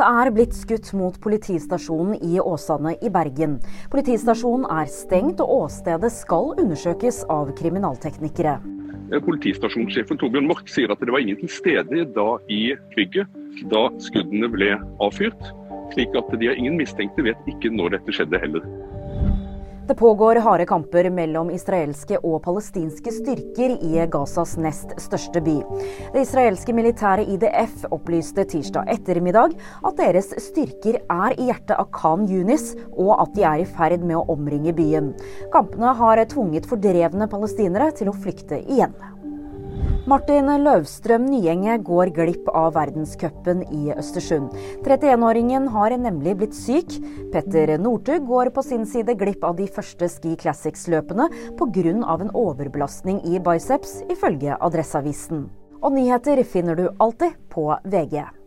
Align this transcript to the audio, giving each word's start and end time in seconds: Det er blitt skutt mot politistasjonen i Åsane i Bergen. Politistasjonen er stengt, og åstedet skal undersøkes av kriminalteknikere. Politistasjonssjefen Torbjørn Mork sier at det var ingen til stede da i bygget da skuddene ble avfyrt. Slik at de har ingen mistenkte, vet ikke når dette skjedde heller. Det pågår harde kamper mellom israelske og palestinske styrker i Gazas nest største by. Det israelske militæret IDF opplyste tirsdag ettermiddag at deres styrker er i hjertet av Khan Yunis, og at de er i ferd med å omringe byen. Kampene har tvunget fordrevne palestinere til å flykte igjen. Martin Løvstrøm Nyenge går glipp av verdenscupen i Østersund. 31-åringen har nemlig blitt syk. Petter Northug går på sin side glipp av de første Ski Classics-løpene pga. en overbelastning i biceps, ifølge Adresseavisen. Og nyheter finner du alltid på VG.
Det 0.00 0.06
er 0.08 0.30
blitt 0.32 0.54
skutt 0.56 0.86
mot 0.96 1.16
politistasjonen 1.20 2.22
i 2.24 2.38
Åsane 2.40 2.94
i 3.04 3.10
Bergen. 3.12 3.58
Politistasjonen 3.92 4.64
er 4.72 4.88
stengt, 4.88 5.42
og 5.44 5.66
åstedet 5.66 6.08
skal 6.14 6.54
undersøkes 6.62 7.18
av 7.28 7.50
kriminalteknikere. 7.58 8.54
Politistasjonssjefen 9.26 10.16
Torbjørn 10.22 10.48
Mork 10.48 10.72
sier 10.72 10.88
at 10.88 11.04
det 11.04 11.12
var 11.12 11.20
ingen 11.20 11.36
til 11.42 11.52
stede 11.52 12.06
da 12.16 12.26
i 12.48 12.62
bygget 12.96 13.36
da 13.68 13.82
skuddene 14.00 14.48
ble 14.48 14.70
avfyrt. 15.04 15.52
Slik 15.92 16.16
at 16.16 16.32
de 16.32 16.48
har 16.48 16.56
ingen 16.56 16.80
mistenkte, 16.80 17.26
vet 17.26 17.52
ikke 17.52 17.68
når 17.76 17.98
dette 17.98 18.16
skjedde 18.16 18.40
heller. 18.40 18.64
Det 19.90 19.94
pågår 19.94 20.36
harde 20.36 20.66
kamper 20.66 21.08
mellom 21.10 21.48
israelske 21.50 22.20
og 22.22 22.44
palestinske 22.44 23.10
styrker 23.10 23.72
i 23.82 24.04
Gazas 24.06 24.52
nest 24.62 24.92
største 25.02 25.42
by. 25.42 25.56
Det 26.14 26.22
israelske 26.22 26.70
militæret 26.78 27.26
IDF 27.26 27.88
opplyste 27.90 28.44
tirsdag 28.52 28.86
ettermiddag 28.94 29.56
at 29.58 29.98
deres 29.98 30.30
styrker 30.46 31.00
er 31.02 31.34
i 31.34 31.48
hjertet 31.48 31.74
av 31.74 31.90
Khan 31.90 32.28
Yunis, 32.30 32.76
og 32.94 33.16
at 33.16 33.34
de 33.34 33.42
er 33.50 33.64
i 33.64 33.66
ferd 33.66 34.06
med 34.06 34.20
å 34.20 34.28
omringe 34.36 34.76
byen. 34.78 35.10
Kampene 35.50 35.90
har 35.98 36.22
tvunget 36.30 36.70
fordrevne 36.70 37.26
palestinere 37.34 37.90
til 37.98 38.12
å 38.12 38.18
flykte 38.22 38.62
igjen. 38.62 38.94
Martin 40.10 40.48
Løvstrøm 40.64 41.28
Nyenge 41.30 41.76
går 41.86 42.10
glipp 42.16 42.48
av 42.50 42.72
verdenscupen 42.74 43.60
i 43.70 43.92
Østersund. 43.94 44.56
31-åringen 44.82 45.68
har 45.70 45.94
nemlig 46.02 46.32
blitt 46.40 46.56
syk. 46.58 46.96
Petter 47.30 47.76
Northug 47.78 48.26
går 48.26 48.50
på 48.56 48.64
sin 48.66 48.88
side 48.90 49.14
glipp 49.20 49.46
av 49.46 49.54
de 49.60 49.68
første 49.70 50.08
Ski 50.10 50.34
Classics-løpene 50.40 51.28
pga. 51.60 51.94
en 51.94 52.34
overbelastning 52.34 53.22
i 53.22 53.38
biceps, 53.38 54.02
ifølge 54.10 54.58
Adresseavisen. 54.58 55.46
Og 55.80 55.92
nyheter 55.92 56.42
finner 56.42 56.74
du 56.74 56.88
alltid 56.98 57.38
på 57.48 57.70
VG. 57.84 58.39